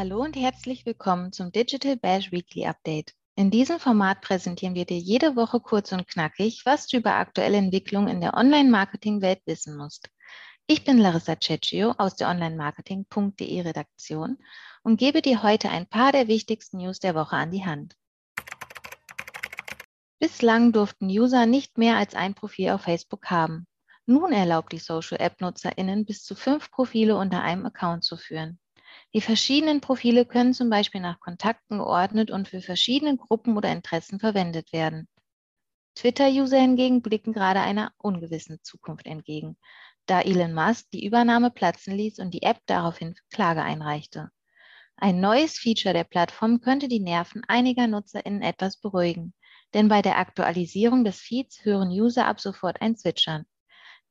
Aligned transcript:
Hallo 0.00 0.22
und 0.22 0.34
herzlich 0.34 0.86
willkommen 0.86 1.30
zum 1.30 1.52
Digital 1.52 1.94
Bash 1.94 2.32
Weekly 2.32 2.64
Update. 2.64 3.12
In 3.36 3.50
diesem 3.50 3.78
Format 3.78 4.22
präsentieren 4.22 4.74
wir 4.74 4.86
dir 4.86 4.96
jede 4.96 5.36
Woche 5.36 5.60
kurz 5.60 5.92
und 5.92 6.08
knackig, 6.08 6.62
was 6.64 6.86
du 6.86 6.96
über 6.96 7.16
aktuelle 7.16 7.58
Entwicklungen 7.58 8.08
in 8.08 8.22
der 8.22 8.32
Online-Marketing-Welt 8.32 9.42
wissen 9.44 9.76
musst. 9.76 10.08
Ich 10.66 10.84
bin 10.84 10.96
Larissa 10.96 11.38
Cecchio 11.38 11.90
aus 11.98 12.16
der 12.16 12.30
Online-Marketing.de 12.30 13.60
Redaktion 13.60 14.38
und 14.82 14.96
gebe 14.96 15.20
dir 15.20 15.42
heute 15.42 15.68
ein 15.68 15.86
paar 15.86 16.12
der 16.12 16.28
wichtigsten 16.28 16.78
News 16.78 16.98
der 17.00 17.14
Woche 17.14 17.36
an 17.36 17.50
die 17.50 17.66
Hand. 17.66 17.94
Bislang 20.18 20.72
durften 20.72 21.08
User 21.08 21.44
nicht 21.44 21.76
mehr 21.76 21.98
als 21.98 22.14
ein 22.14 22.32
Profil 22.32 22.70
auf 22.70 22.80
Facebook 22.80 23.26
haben. 23.26 23.66
Nun 24.06 24.32
erlaubt 24.32 24.72
die 24.72 24.78
Social 24.78 25.20
App-NutzerInnen 25.20 26.06
bis 26.06 26.24
zu 26.24 26.34
fünf 26.34 26.70
Profile 26.70 27.18
unter 27.18 27.42
einem 27.42 27.66
Account 27.66 28.02
zu 28.02 28.16
führen. 28.16 28.58
Die 29.12 29.20
verschiedenen 29.20 29.80
Profile 29.80 30.24
können 30.24 30.54
zum 30.54 30.70
Beispiel 30.70 31.00
nach 31.00 31.18
Kontakten 31.18 31.78
geordnet 31.78 32.30
und 32.30 32.48
für 32.48 32.60
verschiedene 32.60 33.16
Gruppen 33.16 33.56
oder 33.56 33.72
Interessen 33.72 34.20
verwendet 34.20 34.72
werden. 34.72 35.08
Twitter-User 35.96 36.60
hingegen 36.60 37.02
blicken 37.02 37.32
gerade 37.32 37.60
einer 37.60 37.92
ungewissen 37.98 38.60
Zukunft 38.62 39.06
entgegen, 39.06 39.56
da 40.06 40.20
Elon 40.20 40.54
Musk 40.54 40.90
die 40.92 41.04
Übernahme 41.04 41.50
platzen 41.50 41.94
ließ 41.94 42.20
und 42.20 42.32
die 42.32 42.42
App 42.42 42.60
daraufhin 42.66 43.16
Klage 43.32 43.62
einreichte. 43.62 44.30
Ein 44.96 45.20
neues 45.20 45.58
Feature 45.58 45.94
der 45.94 46.04
Plattform 46.04 46.60
könnte 46.60 46.86
die 46.86 47.00
Nerven 47.00 47.42
einiger 47.48 47.88
NutzerInnen 47.88 48.42
etwas 48.42 48.76
beruhigen, 48.76 49.34
denn 49.74 49.88
bei 49.88 50.02
der 50.02 50.18
Aktualisierung 50.18 51.04
des 51.04 51.18
Feeds 51.18 51.64
hören 51.64 51.90
User 51.90 52.26
ab 52.26 52.40
sofort 52.40 52.80
ein 52.80 52.96
Zwitschern. 52.96 53.44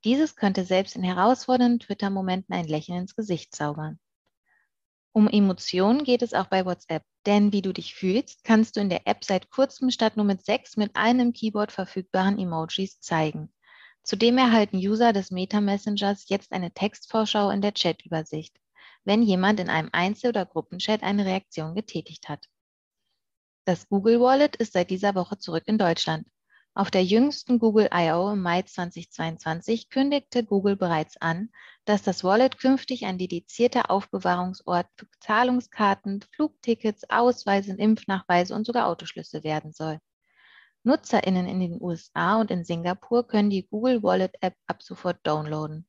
Dieses 0.03 0.35
könnte 0.35 0.65
selbst 0.65 0.95
in 0.97 1.03
herausfordernden 1.03 1.79
Twitter-Momenten 1.79 2.53
ein 2.53 2.67
Lächeln 2.67 2.99
ins 2.99 3.15
Gesicht 3.15 3.55
zaubern. 3.55 3.99
Um 5.19 5.27
Emotionen 5.27 6.05
geht 6.05 6.21
es 6.21 6.33
auch 6.33 6.45
bei 6.45 6.65
WhatsApp, 6.65 7.03
denn 7.25 7.51
wie 7.51 7.61
du 7.61 7.73
dich 7.73 7.93
fühlst, 7.93 8.45
kannst 8.45 8.77
du 8.77 8.79
in 8.79 8.87
der 8.87 9.05
App 9.05 9.25
seit 9.25 9.49
kurzem 9.49 9.91
statt 9.91 10.15
nur 10.15 10.25
mit 10.25 10.45
sechs 10.45 10.77
mit 10.77 10.93
im 10.95 11.33
Keyboard 11.33 11.73
verfügbaren 11.73 12.39
Emojis 12.39 13.01
zeigen. 13.01 13.51
Zudem 14.01 14.37
erhalten 14.37 14.77
User 14.77 15.11
des 15.11 15.29
Meta-Messengers 15.29 16.29
jetzt 16.29 16.53
eine 16.53 16.71
Textvorschau 16.71 17.49
in 17.49 17.59
der 17.59 17.73
Chat-Übersicht, 17.73 18.55
wenn 19.03 19.21
jemand 19.21 19.59
in 19.59 19.67
einem 19.67 19.89
Einzel- 19.91 20.29
oder 20.29 20.45
Gruppenchat 20.45 21.03
eine 21.03 21.25
Reaktion 21.25 21.75
getätigt 21.75 22.29
hat. 22.29 22.45
Das 23.65 23.89
Google 23.89 24.21
Wallet 24.21 24.55
ist 24.55 24.71
seit 24.71 24.89
dieser 24.89 25.15
Woche 25.15 25.37
zurück 25.37 25.63
in 25.65 25.77
Deutschland. 25.77 26.29
Auf 26.79 26.91
der 26.91 27.03
jüngsten 27.03 27.59
Google 27.59 27.89
I.O. 27.93 28.31
im 28.31 28.41
Mai 28.41 28.61
2022 28.61 29.89
kündigte 29.89 30.45
Google 30.45 30.77
bereits 30.77 31.17
an, 31.17 31.49
dass 31.83 32.03
das 32.03 32.23
Wallet 32.23 32.57
künftig 32.57 33.05
ein 33.05 33.17
dedizierter 33.17 33.91
Aufbewahrungsort 33.91 34.87
für 34.95 35.05
Zahlungskarten, 35.19 36.23
Flugtickets, 36.33 37.03
Ausweise, 37.09 37.73
Impfnachweise 37.73 38.55
und 38.55 38.65
sogar 38.65 38.87
Autoschlüsse 38.87 39.43
werden 39.43 39.73
soll. 39.73 39.99
NutzerInnen 40.83 41.49
in 41.49 41.59
den 41.59 41.81
USA 41.81 42.39
und 42.39 42.49
in 42.49 42.63
Singapur 42.63 43.27
können 43.27 43.49
die 43.49 43.67
Google 43.67 44.01
Wallet 44.01 44.35
App 44.39 44.55
ab 44.65 44.81
sofort 44.81 45.17
downloaden. 45.23 45.85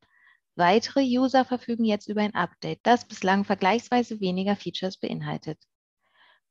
Weitere 0.57 1.03
User 1.03 1.45
verfügen 1.45 1.85
jetzt 1.85 2.09
über 2.09 2.23
ein 2.23 2.35
Update, 2.35 2.81
das 2.83 3.07
bislang 3.07 3.45
vergleichsweise 3.45 4.19
weniger 4.19 4.57
Features 4.57 4.97
beinhaltet. 4.97 5.61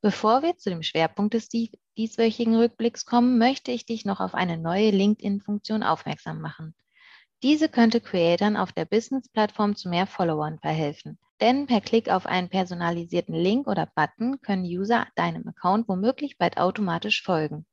Bevor 0.02 0.44
wir 0.44 0.56
zu 0.58 0.70
dem 0.70 0.82
Schwerpunkt 0.82 1.34
des 1.34 1.50
dieswöchigen 1.50 2.56
Rückblicks 2.56 3.06
kommen, 3.06 3.38
möchte 3.38 3.72
ich 3.72 3.86
dich 3.86 4.06
noch 4.06 4.22
auf 4.22 4.34
eine 4.34 4.58
neue 4.58 4.92
LinkedIn-Funktion 4.92 5.84
aufmerksam 5.84 6.40
machen. 6.40 6.74
Diese 7.44 7.68
könnte 7.68 8.00
Creatern 8.00 8.56
auf 8.56 8.72
der 8.72 8.86
Business-Plattform 8.86 9.76
zu 9.76 9.90
mehr 9.90 10.08
Followern 10.08 10.60
verhelfen. 10.60 11.20
Denn 11.42 11.68
per 11.68 11.82
Klick 11.82 12.10
auf 12.10 12.26
einen 12.26 12.50
personalisierten 12.50 13.34
Link 13.34 13.68
oder 13.68 13.90
Button 13.94 14.42
können 14.42 14.64
User 14.66 15.08
deinem 15.16 15.48
Account 15.48 15.88
womöglich 15.88 16.38
bald 16.38 16.58
automatisch 16.58 17.24
folgen. 17.24 17.66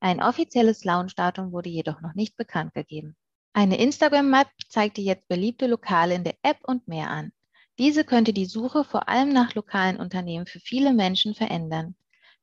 Ein 0.00 0.22
offizielles 0.22 0.84
Launchdatum 0.84 1.52
wurde 1.52 1.68
jedoch 1.68 2.00
noch 2.00 2.14
nicht 2.14 2.36
bekannt 2.36 2.74
gegeben. 2.74 3.16
Eine 3.52 3.78
Instagram-Map 3.78 4.48
zeigt 4.68 4.96
dir 4.96 5.04
jetzt 5.04 5.28
beliebte 5.28 5.66
Lokale 5.66 6.14
in 6.14 6.24
der 6.24 6.36
App 6.42 6.58
und 6.62 6.88
mehr 6.88 7.10
an. 7.10 7.32
Diese 7.80 8.04
könnte 8.04 8.34
die 8.34 8.44
Suche 8.44 8.84
vor 8.84 9.08
allem 9.08 9.30
nach 9.30 9.54
lokalen 9.54 9.96
Unternehmen 9.96 10.44
für 10.44 10.60
viele 10.60 10.92
Menschen 10.92 11.34
verändern. 11.34 11.94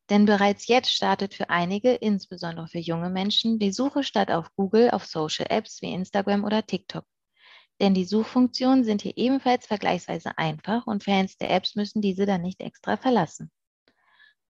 Denn 0.10 0.26
bereits 0.26 0.66
jetzt 0.66 0.92
startet 0.92 1.36
für 1.36 1.52
einige, 1.52 1.94
insbesondere 1.94 2.68
für 2.68 2.80
junge 2.80 3.12
Menschen, 3.12 3.60
die 3.60 3.72
Suche 3.72 4.04
statt 4.04 4.32
auf 4.32 4.48
Google 4.56 4.90
auf 4.90 5.06
Social 5.06 5.46
Apps 5.52 5.84
wie 5.84 5.94
Instagram 5.94 6.44
oder 6.44 6.66
TikTok. 6.66 7.06
Denn 7.80 7.94
die 7.94 8.06
Suchfunktionen 8.06 8.84
sind 8.84 9.04
hier 9.04 9.16
ebenfalls 9.16 9.68
vergleichsweise 9.68 10.36
einfach 10.40 10.88
und 10.88 11.04
Fans 11.04 11.38
der 11.38 11.52
Apps 11.52 11.76
müssen 11.76 12.02
diese 12.02 12.26
dann 12.26 12.42
nicht 12.42 12.60
extra 12.60 12.98
verlassen. 12.98 13.52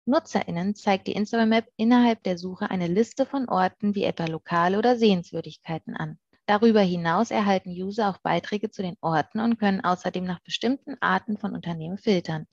NutzerInnen 0.05 0.77
zeigt 0.77 1.09
die 1.09 1.15
Instagram-App 1.15 1.67
innerhalb 1.77 2.23
der 2.23 2.39
Suche 2.39 2.71
eine 2.71 2.87
Liste 2.87 3.27
von 3.27 3.49
Orten 3.49 3.97
wie 3.97 4.05
etwa 4.05 4.27
Lokale 4.27 4.79
oder 4.79 4.97
Sehenswürdigkeiten 4.97 5.97
an. 5.97 6.21
Darüber 6.47 6.81
hinaus 6.81 7.33
erhalten 7.33 7.71
User 7.71 8.09
auch 8.09 8.19
Beiträge 8.19 8.71
zu 8.71 8.83
den 8.83 8.97
Orten 9.01 9.41
und 9.41 9.59
können 9.59 9.83
außerdem 9.83 10.25
nach 10.25 10.41
bestimmten 10.41 10.97
Arten 11.01 11.39
von 11.39 11.55
Unternehmen 11.55 11.99
filtern, 11.99 12.47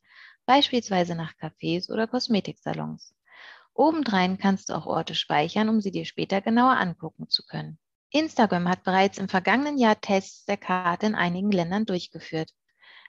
beispielsweise 0.47 1.13
nach 1.15 1.33
Cafés 1.35 1.91
oder 1.91 2.07
Kosmetiksalons. 2.07 3.13
Obendrein 3.75 4.37
kannst 4.37 4.69
du 4.69 4.73
auch 4.73 4.87
Orte 4.87 5.15
speichern, 5.15 5.69
um 5.69 5.79
sie 5.79 5.91
dir 5.91 6.05
später 6.05 6.41
genauer 6.41 6.77
angucken 6.77 7.29
zu 7.29 7.43
können. 7.45 7.77
Instagram 8.09 8.67
hat 8.69 8.83
bereits 8.83 9.17
im 9.17 9.29
vergangenen 9.29 9.77
Jahr 9.77 9.99
Tests 9.99 10.45
der 10.45 10.57
Karte 10.57 11.07
in 11.07 11.15
einigen 11.15 11.51
Ländern 11.51 11.85
durchgeführt. 11.85 12.51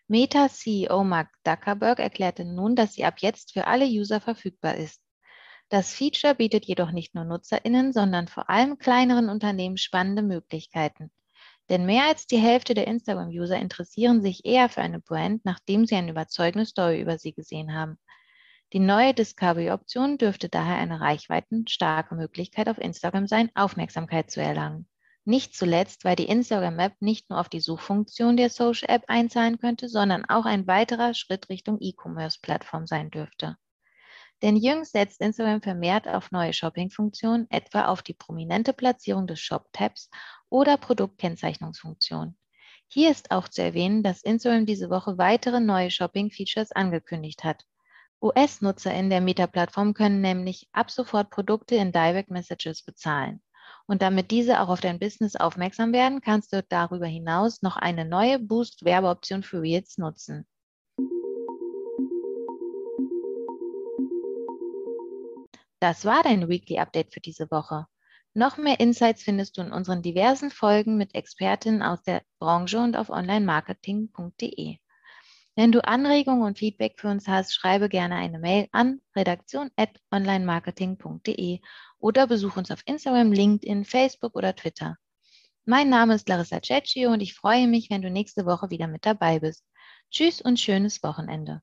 Meta-CEO 0.09 1.05
Mark 1.05 1.31
Zuckerberg 1.47 1.99
erklärte 1.99 2.45
nun, 2.45 2.77
dass 2.77 2.95
sie 2.95 3.05
ab 3.05 3.21
jetzt 3.21 3.53
für 3.53 3.67
alle 3.67 3.87
User 3.87 4.21
verfügbar 4.21 4.77
ist. 4.77 5.04
Das 5.75 5.93
Feature 5.93 6.37
bietet 6.37 6.67
jedoch 6.67 6.93
nicht 6.93 7.17
nur 7.17 7.25
NutzerInnen, 7.25 7.93
sondern 7.93 8.29
vor 8.29 8.49
allem 8.49 8.79
kleineren 8.79 9.29
Unternehmen 9.29 9.77
spannende 9.77 10.23
Möglichkeiten. 10.23 11.11
Denn 11.69 11.85
mehr 11.85 12.05
als 12.05 12.29
die 12.29 12.37
Hälfte 12.37 12.75
der 12.75 12.87
Instagram-User 12.87 13.57
interessieren 13.57 14.23
sich 14.23 14.45
eher 14.45 14.69
für 14.69 14.83
eine 14.83 15.01
Brand, 15.01 15.45
nachdem 15.45 15.85
sie 15.85 15.97
eine 15.97 16.13
überzeugende 16.13 16.65
Story 16.65 17.01
über 17.01 17.19
sie 17.19 17.33
gesehen 17.33 17.75
haben. 17.75 17.99
Die 18.73 18.79
neue 18.79 19.15
Discovery-Option 19.15 20.17
dürfte 20.17 20.49
daher 20.49 20.77
eine 20.77 21.01
reichweitenstarke 21.01 22.15
Möglichkeit 22.15 22.69
auf 22.69 22.79
Instagram 22.79 23.27
sein, 23.27 23.51
Aufmerksamkeit 23.57 24.31
zu 24.31 24.41
erlangen. 24.41 24.87
Nicht 25.25 25.57
zuletzt, 25.57 26.05
weil 26.05 26.15
die 26.15 26.29
Instagram-App 26.29 27.03
nicht 27.03 27.31
nur 27.31 27.41
auf 27.41 27.49
die 27.49 27.59
Suchfunktion 27.59 28.37
der 28.37 28.49
Social-App 28.49 29.07
einzahlen 29.09 29.59
könnte, 29.59 29.89
sondern 29.89 30.25
auch 30.25 30.45
ein 30.45 30.69
weiterer 30.69 31.15
Schritt 31.15 31.49
Richtung 31.49 31.79
E-Commerce-Plattform 31.81 32.87
sein 32.87 33.11
dürfte. 33.11 33.57
Denn 34.45 34.57
jüngst 34.57 34.93
setzt 34.93 35.23
Instagram 35.23 35.63
vermehrt 35.63 36.07
auf 36.07 36.31
neue 36.31 36.53
Shopping-Funktionen, 36.53 37.47
etwa 37.49 37.87
auf 37.87 38.03
die 38.03 38.13
prominente 38.13 38.75
Platzierung 38.75 39.27
des 39.27 39.41
Shop-Tabs 39.41 40.11
oder 40.51 40.77
Produktkennzeichnungsfunktionen. 40.77 42.37
Hier 42.87 43.11
ist 43.11 43.31
auch 43.31 43.49
zu 43.49 43.63
erwähnen, 43.63 44.03
dass 44.03 44.23
Instagram 44.23 44.67
diese 44.67 44.91
Woche 44.91 45.17
weitere 45.17 45.61
neue 45.61 45.91
Shopping-Features 45.91 46.73
angekündigt 46.73 47.43
hat. 47.43 47.65
US-Nutzer 48.21 48.93
in 48.93 49.09
der 49.09 49.23
Meta-Plattform 49.23 49.95
können 49.95 50.21
nämlich 50.21 50.69
ab 50.73 50.91
sofort 50.91 51.31
Produkte 51.31 51.77
in 51.77 51.91
Direct 51.91 52.31
Messages 52.31 52.83
bezahlen. 52.83 53.43
Und 53.87 54.03
damit 54.03 54.31
diese 54.31 54.61
auch 54.61 54.69
auf 54.69 54.83
dein 54.83 54.99
Business 54.99 55.37
aufmerksam 55.37 55.95
werden, 55.95 56.21
kannst 56.21 56.53
du 56.53 56.63
darüber 56.63 57.07
hinaus 57.07 57.63
noch 57.63 57.79
eine 57.79 58.05
neue 58.05 58.39
Boost-Werbeoption 58.39 59.43
für 59.43 59.63
Reels 59.63 59.97
nutzen. 59.97 60.47
Das 65.85 66.07
war 66.07 66.23
dein 66.23 66.49
Weekly 66.49 66.79
Update 66.79 67.13
für 67.13 67.21
diese 67.21 67.51
Woche. 67.51 67.87
Noch 68.33 68.57
mehr 68.57 68.81
Insights 68.81 69.23
findest 69.23 69.59
du 69.59 69.61
in 69.61 69.71
unseren 69.71 70.01
diversen 70.01 70.51
Folgen 70.51 70.97
mit 70.97 71.15
Expertinnen 71.15 71.83
aus 71.83 72.03
der 72.03 72.23
Branche 72.39 72.79
und 72.79 72.97
auf 72.97 73.11
onlinemarketing.de. 73.11 74.79
Wenn 75.57 75.73
du 75.73 75.85
Anregungen 75.85 76.43
und 76.43 76.59
Feedback 76.59 76.99
für 76.99 77.09
uns 77.09 77.29
hast, 77.29 77.53
schreibe 77.53 77.91
gerne 77.91 78.15
eine 78.15 78.39
Mail 78.39 78.67
an 78.73 79.03
redaktion.onlinemarketing.de 79.15 81.61
oder 81.99 82.27
besuch 82.29 82.57
uns 82.57 82.71
auf 82.71 82.81
Instagram, 82.87 83.33
LinkedIn, 83.33 83.85
Facebook 83.85 84.37
oder 84.37 84.57
Twitter. 84.57 84.97
Mein 85.67 85.91
Name 85.91 86.15
ist 86.15 86.31
Larissa 86.31 86.63
Cecchio 86.63 87.13
und 87.13 87.21
ich 87.21 87.35
freue 87.35 87.69
mich, 87.69 87.91
wenn 87.91 88.01
du 88.01 88.09
nächste 88.09 88.47
Woche 88.47 88.71
wieder 88.71 88.87
mit 88.87 89.05
dabei 89.05 89.39
bist. 89.39 89.63
Tschüss 90.11 90.41
und 90.41 90.59
schönes 90.59 91.03
Wochenende. 91.03 91.61